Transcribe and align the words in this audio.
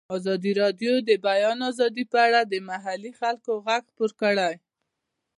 ازادي 0.15 0.51
راډیو 0.61 0.93
د 1.01 1.03
د 1.09 1.11
بیان 1.27 1.57
آزادي 1.71 2.03
په 2.11 2.17
اړه 2.25 2.41
د 2.43 2.53
محلي 2.69 3.11
خلکو 3.19 3.51
غږ 3.65 3.81
خپور 3.91 4.11
کړی. 4.21 4.53